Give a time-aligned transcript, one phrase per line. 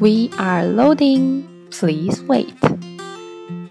[0.00, 1.42] We are loading.
[1.72, 2.54] Please wait.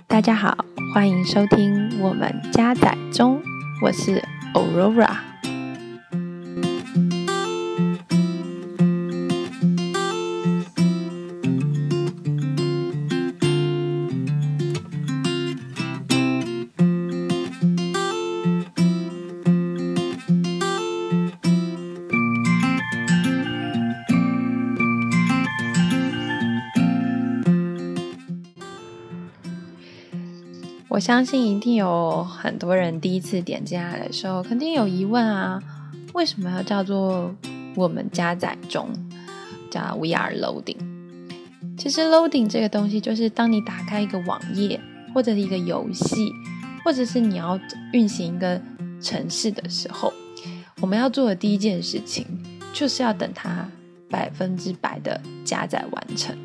[0.08, 0.58] 大家好，
[0.94, 3.42] 欢迎收听我们加载中，
[3.82, 4.22] 我是
[4.54, 5.27] Aurora。
[30.90, 35.62] 我相信一定有很多人第一次点进来的时候，肯定有疑问啊，
[36.14, 37.36] 为什么要叫做
[37.76, 38.90] 我们加载中，
[39.70, 40.78] 叫 We are loading？
[41.78, 44.80] 其实 loading 这个东西，就是当你打开一个网页，
[45.14, 46.32] 或者是一个游戏，
[46.86, 47.60] 或者是你要
[47.92, 48.60] 运行一个
[49.02, 50.14] 程式的时候，
[50.80, 52.26] 我们要做的第一件事情，
[52.74, 53.70] 就是要等它
[54.10, 56.36] 百分之百的加载完成。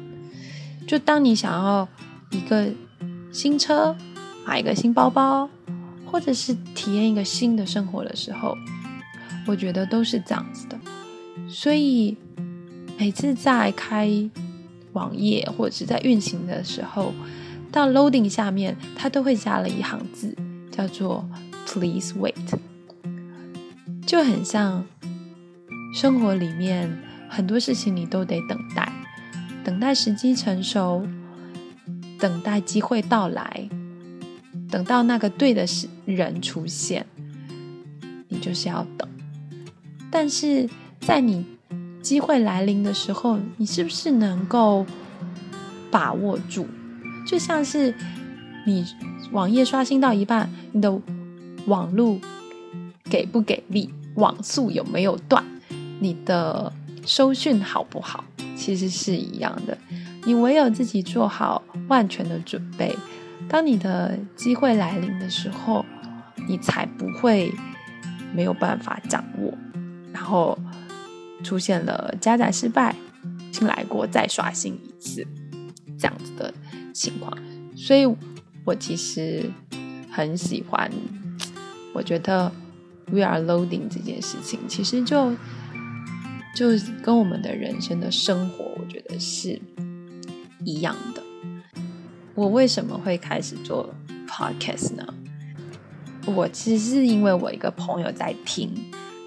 [0.87, 1.89] 就当你想要
[2.33, 2.69] 一个
[3.33, 3.97] 新车，
[4.45, 5.49] 买一个新包包，
[6.05, 8.57] 或者是体验一个新的生活的时候，
[9.47, 10.79] 我觉得都是这样子的。
[11.49, 12.17] 所以
[12.99, 14.11] 每次在开
[14.93, 17.13] 网页或者是在运行的时候，
[17.71, 20.37] 到 loading 下面，它都会加了一行字，
[20.71, 21.27] 叫做
[21.67, 22.35] “Please wait”，
[24.07, 24.85] 就很像
[25.95, 26.99] 生活里面
[27.29, 28.93] 很多事情你都得等待，
[29.65, 31.07] 等待时机成熟，
[32.19, 33.69] 等待机会到来。
[34.73, 37.05] 等到那个对的是人出现，
[38.29, 39.07] 你就是要等。
[40.11, 40.67] 但是
[40.99, 41.45] 在你
[42.01, 44.87] 机会来临的时候，你是不是能够
[45.91, 46.65] 把握住？
[47.27, 47.95] 就像是
[48.67, 48.83] 你
[49.31, 50.99] 网页刷新到一半，你的
[51.67, 52.19] 网路
[53.05, 55.45] 给不给力，网速有没有断，
[56.01, 56.73] 你的
[57.05, 58.25] 收讯好不好，
[58.57, 59.77] 其实是一样的。
[60.25, 62.97] 你唯有自己做好万全的准备。
[63.49, 65.85] 当你的机会来临的时候，
[66.49, 67.53] 你才不会
[68.35, 69.53] 没有办法掌握，
[70.13, 70.59] 然后
[71.45, 72.97] 出现了加载失败，
[73.53, 75.27] 新来过再刷新一次
[75.99, 76.53] 这样子的
[76.95, 77.37] 情况。
[77.77, 78.07] 所以
[78.65, 79.51] 我其实
[80.11, 80.91] 很喜欢，
[81.93, 82.51] 我觉得
[83.07, 85.33] we are loading 这件事情，其实就
[86.55, 86.69] 就
[87.03, 89.61] 跟我们的人生的生活，我觉得是
[90.65, 91.22] 一样的。
[92.35, 93.93] 我为什么会开始做
[94.29, 95.07] podcast 呢？
[96.27, 98.73] 我其实是因为我一个朋友在听，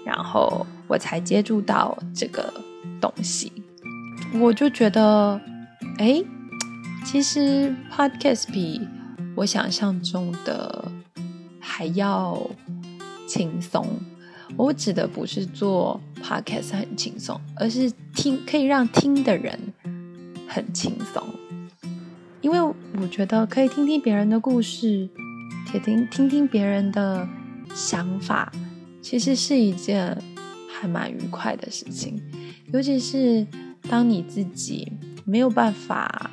[0.04, 2.52] 然后我才接触到这个
[3.00, 3.52] 东西。
[4.40, 5.40] 我就觉得，
[5.98, 6.22] 哎，
[7.04, 8.80] 其实 podcast 比
[9.36, 10.90] 我想象中的
[11.60, 12.40] 还要
[13.28, 13.86] 轻松。
[14.56, 19.58] 我指的不是做 podcast 很轻松，而是听可以让听的人
[20.48, 21.22] 很轻松。
[22.40, 25.08] 因为我觉得可以听听别人的故事，
[25.66, 27.26] 听听听听别人的
[27.74, 28.52] 想法，
[29.02, 30.16] 其实是一件
[30.68, 32.22] 还蛮愉快的事情。
[32.72, 33.46] 尤其是
[33.88, 34.92] 当你自己
[35.24, 36.30] 没有办法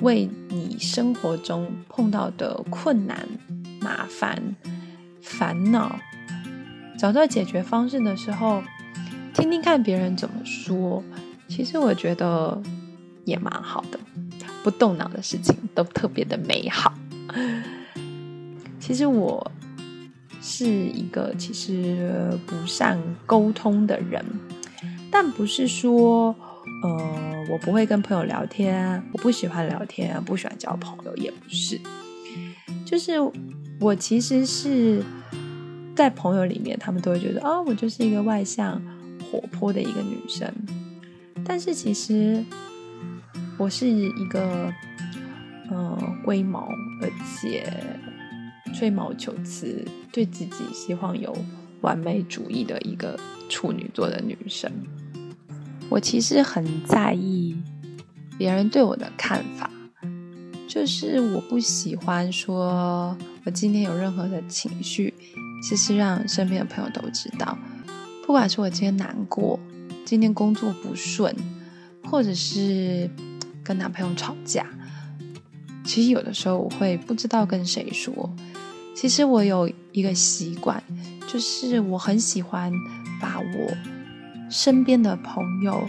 [0.00, 3.26] 为你生活中碰到的困难、
[3.80, 4.56] 麻烦、
[5.22, 5.98] 烦恼
[6.98, 8.62] 找到解决方式的时候，
[9.32, 11.02] 听听看别人怎么说，
[11.48, 12.60] 其实我觉得
[13.24, 13.98] 也蛮好的。
[14.64, 16.94] 不动脑的事情都特别的美好。
[18.80, 19.52] 其实我
[20.40, 24.24] 是一个其实不善沟通的人，
[25.10, 26.34] 但不是说
[26.82, 31.78] 呃我不会跟朋友聊天，我不喜欢聊天，不喜欢交朋友，也不是。
[32.86, 33.12] 就是
[33.80, 35.04] 我其实是
[35.94, 38.80] 在朋友里面，他们都会觉得啊、我就是一个外向、
[39.30, 40.50] 活泼的一个女生。
[41.44, 42.42] 但是其实。
[43.56, 44.72] 我是一个，
[45.70, 46.68] 呃，龟毛
[47.00, 47.72] 而且
[48.74, 51.32] 吹毛求疵，对自己希望有
[51.80, 54.70] 完美主义的一个处女座的女生。
[55.88, 57.56] 我其实很在意
[58.36, 59.70] 别人对我的看法，
[60.66, 65.14] 就是我不喜欢说我今天有任何的情绪，
[65.62, 67.56] 其实让身边的朋友都知道。
[68.26, 69.60] 不管是我今天难过，
[70.04, 71.32] 今天工作不顺，
[72.02, 73.08] 或者是。
[73.64, 74.66] 跟男朋友吵架，
[75.84, 78.30] 其实有的时候我会不知道跟谁说。
[78.94, 80.80] 其实我有一个习惯，
[81.26, 82.70] 就是我很喜欢
[83.20, 83.76] 把我
[84.50, 85.82] 身边的朋友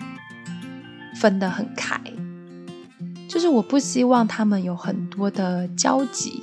[1.16, 2.02] 分得很开，
[3.30, 6.42] 就是我不希望他们有很多的交集。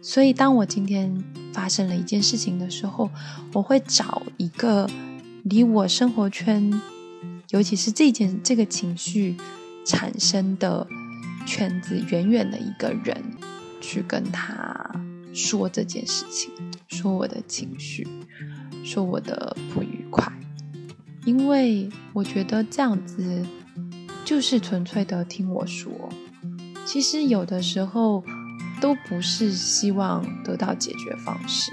[0.00, 1.22] 所以当我今天
[1.52, 3.10] 发生了一件事情的时候，
[3.52, 4.88] 我会找一个
[5.44, 6.72] 离我生活圈，
[7.50, 9.36] 尤其是这件这个情绪。
[9.88, 10.86] 产生的
[11.46, 13.24] 圈子，远远的一个人
[13.80, 14.94] 去跟他
[15.32, 16.52] 说这件事情，
[16.88, 18.06] 说我的情绪，
[18.84, 20.30] 说我的不愉快，
[21.24, 23.46] 因为我觉得这样子
[24.26, 25.90] 就是纯粹的听我说。
[26.84, 28.22] 其实有的时候
[28.82, 31.72] 都不是希望得到解决方式，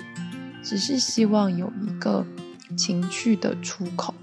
[0.63, 2.25] 只是希望有一个
[2.77, 4.15] 情绪的出口。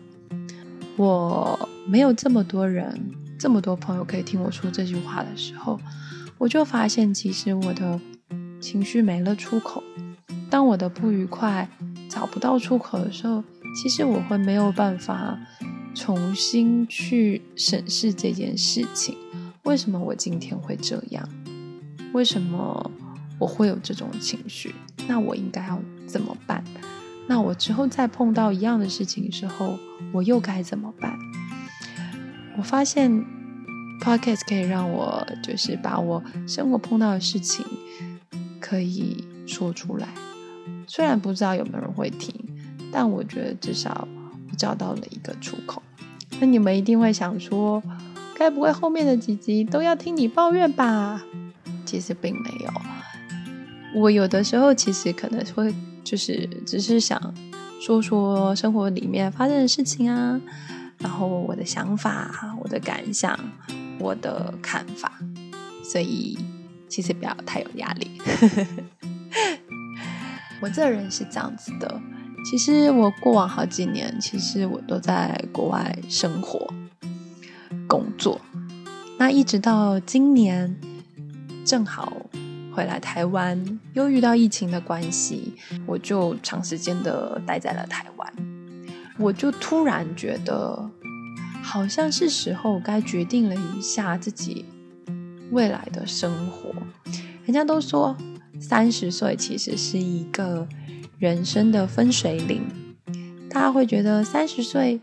[0.96, 3.12] 我没有这么多人，
[3.42, 5.76] 这么多朋友可以听我说这句话的时候，
[6.38, 8.00] 我就发现，其实我的
[8.60, 9.82] 情绪没了出口。
[10.48, 11.68] 当我的不愉快
[12.08, 13.42] 找不到出口的时候，
[13.74, 15.36] 其实我会没有办法
[15.92, 19.16] 重新去审视这件事情。
[19.64, 21.28] 为什么我今天会这样？
[22.12, 22.92] 为什么
[23.40, 24.72] 我会有这种情绪？
[25.08, 26.62] 那我应该要怎么办？
[27.26, 29.76] 那我之后再碰到一样的事情的时候，
[30.12, 31.18] 我又该怎么办？
[32.56, 33.10] 我发现
[34.00, 37.64] Podcast 可以让我就是把我生活碰到的事情
[38.60, 40.08] 可以说出来，
[40.86, 42.34] 虽然不知道有没有人会听，
[42.90, 44.06] 但我觉得至少
[44.50, 45.82] 我找到了一个出口。
[46.40, 47.82] 那你们一定会想说，
[48.36, 51.22] 该不会后面的几集都要听你抱怨吧？
[51.84, 52.72] 其实并没有，
[54.00, 55.74] 我有的时候其实可能会。
[56.04, 57.32] 就是只是想
[57.80, 60.38] 说说生活里面发生的事情啊，
[61.02, 63.38] 然后我的想法、我的感想、
[63.98, 65.12] 我的看法，
[65.82, 66.38] 所以
[66.88, 68.20] 其实不要太有压力。
[70.62, 72.00] 我这人是这样子的，
[72.48, 76.72] 其实我过往好几年，其实我都在国外生活、
[77.88, 78.40] 工作，
[79.18, 80.76] 那一直到今年
[81.64, 82.12] 正好。
[82.74, 85.52] 回来台湾，又遇到疫情的关系，
[85.84, 88.32] 我就长时间的待在了台湾。
[89.18, 90.88] 我就突然觉得，
[91.62, 94.64] 好像是时候该决定了一下自己
[95.50, 96.70] 未来的生活。
[97.44, 98.16] 人家都说，
[98.60, 100.66] 三十岁其实是一个
[101.18, 102.62] 人生的分水岭。
[103.48, 105.00] 大家会觉得三十岁，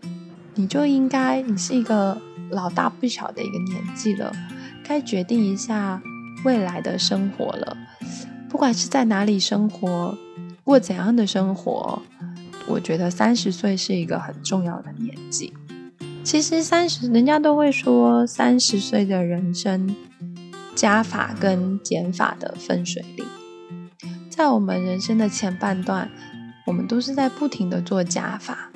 [0.55, 2.21] 你就应该，你是一个
[2.51, 4.31] 老大不小的一个年纪了，
[4.83, 6.01] 该决定一下。
[6.45, 7.77] 未来的生活了，
[8.47, 10.17] 不管是在哪里生活，
[10.63, 12.01] 过怎样的生活，
[12.65, 15.51] 我觉得三十岁是一个很重要的年纪。
[16.29, 19.95] 其实三十，人家都会说三十岁的人生，
[20.75, 23.25] 加法跟减法的分水岭。
[24.29, 26.07] 在我们人生的前半段，
[26.67, 28.71] 我们都是在不停的做加法，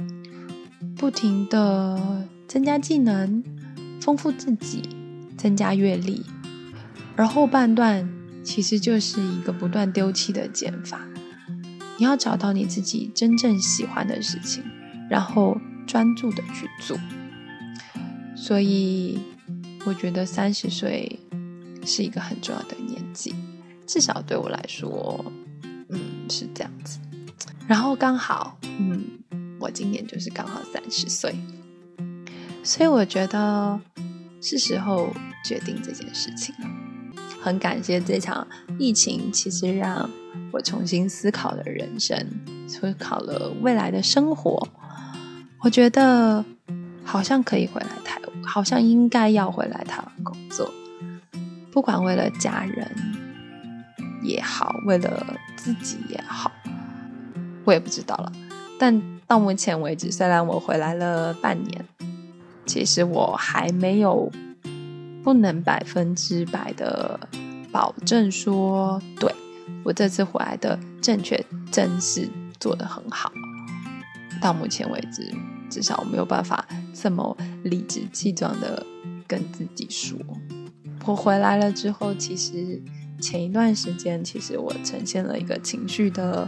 [0.97, 3.43] 不停的增加技能，
[4.01, 4.89] 丰富自己，
[5.37, 6.25] 增加阅历。
[7.15, 8.09] 而后半段
[8.43, 11.01] 其实就是一个不断丢弃的减法，
[11.99, 14.63] 你要找到你自己真正喜欢的事情，
[15.07, 15.55] 然后
[15.85, 16.97] 专注的去做。
[18.43, 19.17] 所以
[19.85, 21.17] 我觉得三十岁
[21.85, 23.33] 是一个很重要的年纪，
[23.87, 25.23] 至少对我来说，
[25.87, 26.99] 嗯，是这样子。
[27.65, 29.01] 然后刚好，嗯，
[29.61, 31.33] 我今年就是刚好三十岁，
[32.61, 33.79] 所以我觉得
[34.41, 35.13] 是时候
[35.45, 36.69] 决定这件事情了。
[37.41, 38.45] 很感谢这场
[38.77, 40.09] 疫情，其实让
[40.51, 42.27] 我重新思考了人生，
[42.67, 44.67] 思考了未来的生活。
[45.61, 46.43] 我觉得
[47.05, 47.87] 好像可以回来，
[48.53, 50.71] 好像应该要回来台湾工作，
[51.71, 52.87] 不管为了家人
[54.21, 56.51] 也好，为了自己也好，
[57.65, 58.31] 我也不知道了。
[58.77, 61.83] 但到目前为止，虽然我回来了半年，
[62.67, 64.31] 其实我还没有。
[65.23, 67.17] 不能百分之百的
[67.71, 69.33] 保证说，对，
[69.85, 71.41] 我这次回来的正确
[71.71, 72.29] 正式
[72.59, 73.31] 做得很好。
[74.41, 75.33] 到目前为止，
[75.73, 78.85] 至少我没有办法这么理直气壮的
[79.25, 80.19] 跟自己说。
[81.05, 82.79] 我回来了之后，其实
[83.19, 86.47] 前一段时间，其实我呈现了一个情绪的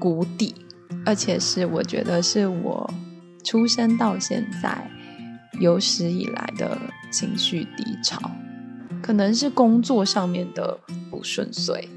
[0.00, 0.54] 谷底，
[1.06, 2.92] 而且是我觉得是我
[3.44, 4.90] 出生到现在。
[5.60, 6.78] 有史以来的
[7.10, 8.30] 情绪低潮，
[9.02, 10.78] 可能是工作上面的
[11.10, 11.88] 不顺遂，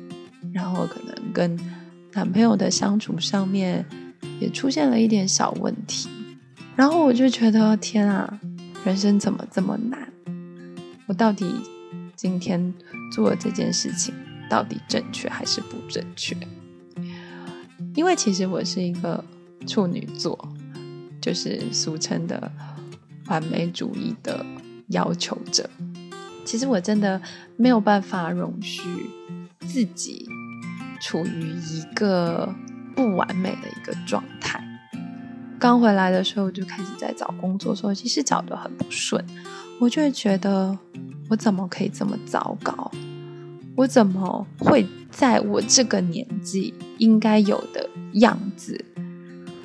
[0.52, 1.60] 然后可能跟
[2.14, 3.86] 男朋友的相处上面
[4.40, 6.10] 也出现了一点小问题，
[6.76, 8.40] 然后我就觉得天啊，
[8.84, 10.12] 人生怎么这么难？
[11.08, 11.54] 我到底
[12.16, 12.74] 今天
[13.14, 14.14] 做的这件事情
[14.50, 16.36] 到底正确还是不正确？
[17.96, 19.24] 因为其实我是一个
[19.68, 20.48] 处女座，
[21.22, 22.52] 就是俗称的。
[23.28, 24.46] 完美主义的
[24.88, 25.70] 要求者，
[26.44, 27.22] 其实我真的
[27.56, 28.82] 没有办法容许
[29.62, 30.28] 自己
[31.00, 32.54] 处于一个
[32.94, 34.62] 不完美的一个状态。
[35.62, 39.24] 刚回来的时候我就开始在找工作，说其实找得很不顺，
[39.80, 40.76] 我就会觉得
[41.30, 42.92] 我怎么可以这么糟糕？
[43.76, 48.84] 我怎么会在我这个年纪应该有的样子，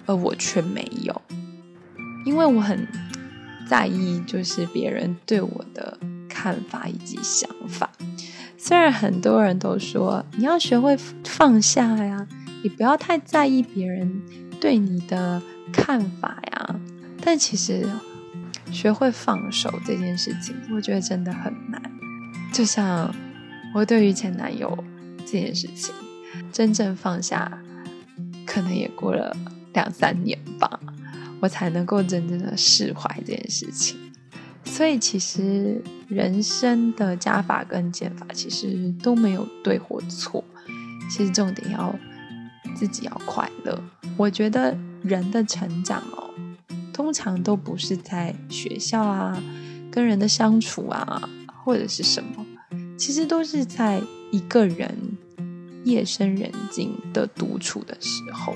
[0.05, 1.23] 而我却没有？
[2.27, 2.87] 因为我很
[3.67, 5.99] 在意，就是别人对我的
[6.29, 7.91] 看法以及想法。
[8.59, 12.29] 虽然很多人都说你要学会放下呀，
[12.63, 14.23] 你不要太在意别人
[14.61, 15.41] 对你的
[15.77, 16.81] 看法呀，
[17.21, 17.87] 但其实
[18.73, 21.81] 学会放手这件事情，我觉得真的很难。
[22.53, 23.15] 就像
[23.75, 24.77] 我对于前男友
[25.19, 25.95] 这件事情，
[26.51, 27.63] 真正放下，
[28.47, 29.37] 可能也过了
[29.75, 30.81] 两三年吧，
[31.41, 33.97] 我才能够真正的释怀这件事情。
[34.65, 40.43] 所以，其实人生的加法跟减法，其实都没有对或错。
[41.09, 41.95] 其实重点要
[42.77, 43.83] 自己要快乐。
[44.17, 46.31] 我觉得人的成长哦，
[46.93, 49.43] 通常都不是在学校啊，
[49.91, 51.29] 跟人的相处啊，
[51.65, 52.47] 或者是什么，
[52.97, 54.95] 其实都是在一个人
[55.85, 58.55] 夜深人静的独处的时候，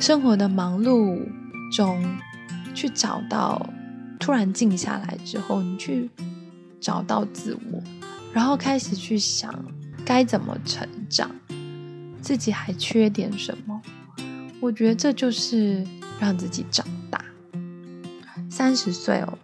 [0.00, 1.20] 生活的忙碌
[1.72, 2.02] 中
[2.74, 3.68] 去找到。
[4.20, 6.10] 突然静下来之后，你去
[6.80, 7.80] 找到自我，
[8.32, 9.54] 然后开始去想
[10.04, 11.30] 该怎么成长，
[12.28, 13.80] 自己还缺点什么？
[14.60, 15.82] 我觉得这就是
[16.20, 17.24] 让自己长大。
[18.50, 19.38] 三十岁哦，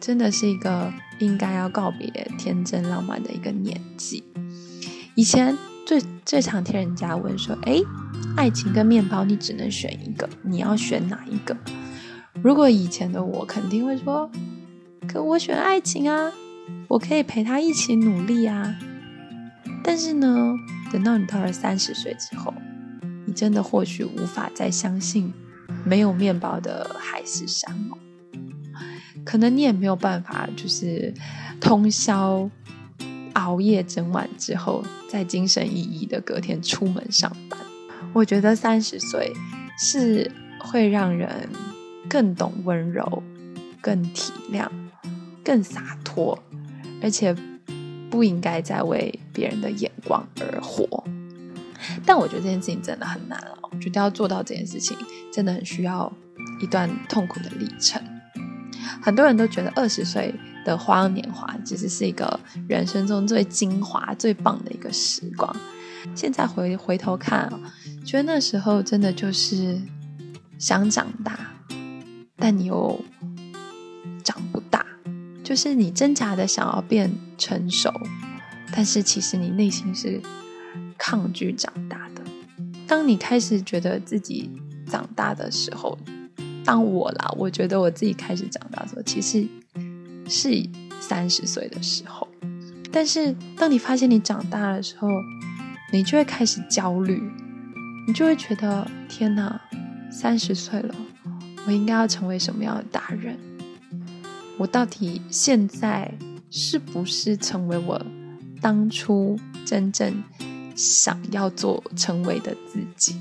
[0.00, 4.24] 真的是一个应该要告别天真浪漫的一个年纪。
[5.14, 5.54] 以前
[5.84, 7.82] 最最常听人家问说：“诶，
[8.38, 11.54] 爱情跟面包，你只能选一个，你要选哪一个？”
[12.42, 14.30] 如果以前的我肯定会说，
[15.06, 16.32] 可我选爱情啊，
[16.88, 18.78] 我可以陪他一起努力啊。
[19.84, 20.54] 但是呢，
[20.90, 22.52] 等到你到了三十岁之后，
[23.26, 25.32] 你真的或许无法再相信
[25.84, 27.98] 没有面包的海誓山盟，
[29.24, 31.14] 可能你也没有办法，就是
[31.60, 32.50] 通宵
[33.34, 37.58] 熬夜整晚之后，再精神奕奕的隔天出门上班。
[38.12, 39.32] 我觉得三十岁
[39.78, 41.48] 是会让人。
[42.08, 43.22] 更懂温柔，
[43.80, 44.68] 更体谅，
[45.44, 46.36] 更洒脱，
[47.00, 47.32] 而且
[48.10, 51.04] 不应该再为别人的眼光而活。
[52.04, 54.96] 但我觉得这件事情真的很难了，我觉得要做到这件事情，
[55.32, 56.12] 真的很需要
[56.60, 58.02] 一段痛苦的历程。
[59.00, 62.38] 很多人都觉得二十岁的花样年华其实是一个
[62.68, 65.54] 人生中最精华、最棒的一个时光。
[66.14, 67.60] 现在回回头看啊，
[68.04, 69.80] 觉得那时候真的就是
[70.58, 71.38] 想长大。
[72.36, 72.98] 但你又，
[75.50, 77.92] 就是你挣扎的想要变成熟，
[78.72, 80.22] 但是其实你内心是
[80.96, 82.22] 抗拒长大的。
[82.86, 84.48] 当你开始觉得自己
[84.86, 85.98] 长大的时候，
[86.64, 89.44] 当我啦，我觉得我自己开始长大的时候，其实
[90.28, 90.64] 是
[91.00, 92.28] 三十岁的时候。
[92.92, 95.08] 但是当你发现你长大的时候，
[95.92, 97.20] 你就会开始焦虑，
[98.06, 99.60] 你就会觉得天哪，
[100.12, 100.94] 三十岁了。
[101.66, 103.36] 我应该要成为什么样的大人？
[104.60, 106.12] 我到底现在
[106.50, 107.98] 是不是成为我
[108.60, 110.22] 当初真正
[110.76, 113.16] 想要做成为的自己？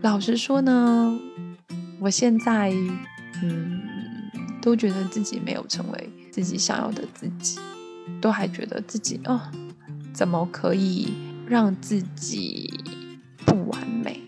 [0.00, 1.14] 老实说呢，
[2.00, 2.72] 我现在
[3.42, 3.82] 嗯，
[4.62, 7.58] 都觉得自己没有成为自己想要的自己，
[8.18, 9.38] 都还觉得自己哦，
[10.14, 11.12] 怎么可以
[11.46, 12.80] 让自己
[13.44, 14.22] 不完美？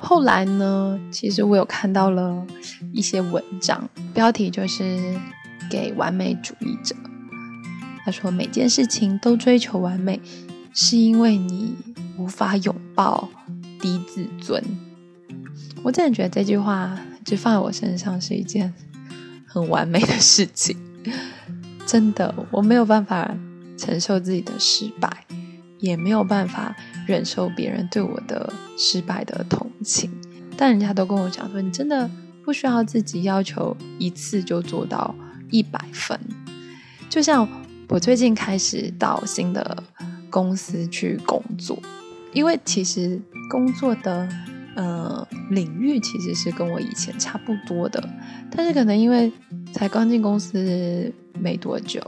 [0.00, 2.44] 后来呢，其实我有看到了
[2.92, 5.16] 一些文章，标题就是
[5.70, 6.94] “给完美主义者”。
[8.04, 10.20] 他说：“每件事情都追求完美，
[10.72, 11.76] 是因为你
[12.18, 13.28] 无法拥抱
[13.80, 14.62] 低自尊。”
[15.82, 18.72] 我真的觉得这句话就放在我身上是一件
[19.46, 20.76] 很完美的事情。
[21.86, 23.36] 真的，我没有办法
[23.76, 25.24] 承受自己的失败，
[25.78, 26.74] 也没有办法。
[27.06, 30.10] 忍受别人对我的失败的同情，
[30.56, 32.10] 但人家都跟我讲说，你真的
[32.44, 35.14] 不需要自己要求一次就做到
[35.50, 36.18] 一百分。
[37.08, 37.48] 就像
[37.88, 39.82] 我最近开始到新的
[40.28, 41.80] 公司去工作，
[42.32, 44.28] 因为其实工作的
[44.74, 48.02] 呃领域其实是跟我以前差不多的，
[48.50, 49.32] 但是可能因为
[49.72, 52.02] 才刚进公司没多久，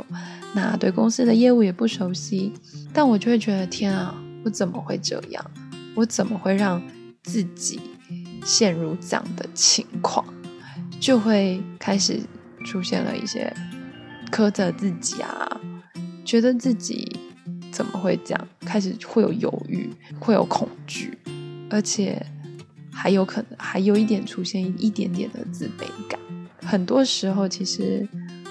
[0.53, 2.53] 那对公司的业务也不熟悉，
[2.93, 4.15] 但我就会觉得天啊！
[4.45, 5.45] 我怎么会这样？
[5.95, 6.83] 我怎么会让
[7.23, 7.81] 自己
[8.45, 10.25] 陷入这样的情况？
[11.01, 12.21] 就会开始
[12.65, 13.53] 出现了一些
[14.31, 15.61] 苛责自己啊，
[16.25, 17.17] 觉得自己
[17.71, 18.49] 怎么会这样？
[18.61, 21.17] 开始会有犹豫，会有恐惧，
[21.71, 22.25] 而且
[22.93, 26.19] 还有可能还有一点出现一点点的自卑感。
[26.61, 28.07] 很多时候，其实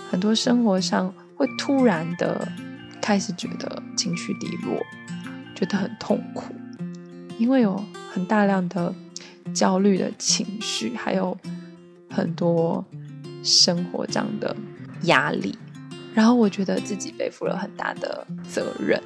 [0.10, 2.48] 很多生活上会突然的
[3.02, 4.82] 开始觉得情绪低落，
[5.54, 6.54] 觉得很痛苦，
[7.38, 8.94] 因为有很大量的
[9.54, 11.38] 焦虑的情绪，还有
[12.10, 12.84] 很多
[13.48, 14.54] 生活这样的
[15.04, 15.58] 压力，
[16.14, 19.02] 然后我觉得自己背负了很大的责任，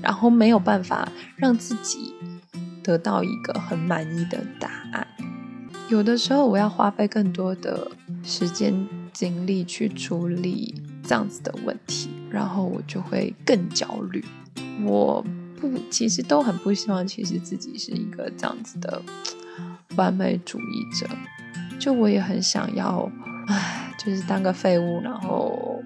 [0.00, 2.14] 然后没有办法让自己
[2.84, 5.06] 得到一个很满意的答案。
[5.88, 7.90] 有的时候，我要花费更多的
[8.22, 14.24] 时间精力去处理这样子的问题，然后我就会更焦虑。
[14.84, 15.20] 我
[15.60, 19.02] 不，其实都很不希望，其实自己是一个这样子的
[19.96, 21.08] 完美主义者。
[21.78, 23.10] 就我也很想要，
[24.02, 25.82] 就是当个废物，然后，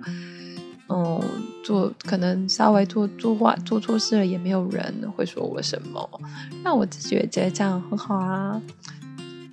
[0.89, 1.21] 嗯，
[1.65, 6.21] 做可能稍微做做坏做错事了，也没有人会说我什么，
[6.63, 8.63] 那我自己也觉得这样很好啊。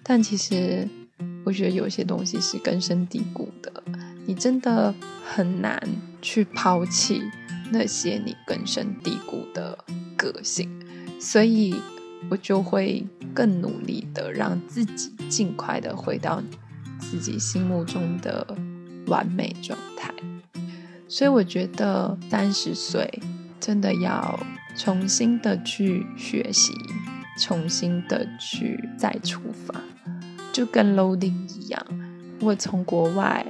[0.04, 0.88] 但其实，
[1.44, 3.72] 我觉得有些东西是根深蒂固的，
[4.28, 4.94] 你真的
[5.26, 5.82] 很难
[6.22, 7.24] 去抛弃
[7.72, 9.76] 那些你根深蒂固的
[10.16, 10.70] 个性，
[11.20, 11.74] 所以
[12.30, 13.04] 我就会
[13.34, 16.42] 更努力的让自己尽快的回到
[17.02, 18.56] 自己心目中的
[19.08, 20.14] 完美状态。
[21.08, 23.22] 所以我觉得三十岁
[23.60, 24.40] 真的要
[24.78, 26.72] 重新的去学习。
[27.40, 29.74] 重新的去再出发，
[30.52, 31.84] 就跟 loading 一样。
[32.40, 33.44] 我从国外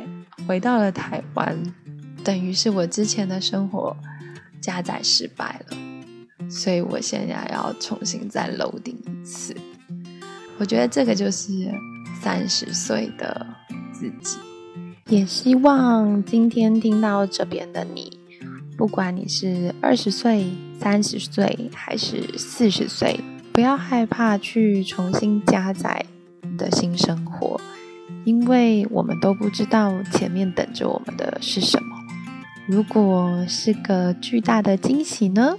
[0.47, 1.57] 回到了台湾，
[2.23, 3.97] 等于是我之前的生活
[4.61, 9.53] 加载失败了，所以我现在要重新再 loading 一次。
[10.57, 11.51] 我觉得这个就是
[12.21, 13.45] 三十岁的
[13.91, 14.37] 自己。
[15.07, 18.17] 也希望今天听到这边的你，
[18.77, 20.45] 不管你是二十岁、
[20.79, 23.19] 三十岁还是四十岁。
[23.51, 26.05] 不要害怕去重新加载
[26.41, 27.59] 你的新生活，
[28.23, 31.97] 因为我们都不知道前面等着我们的是什么。
[32.65, 35.57] 如果是个巨大的惊喜呢？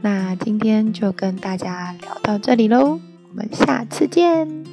[0.00, 4.67] 那今天就跟大家聊到这里喽，我们下次见。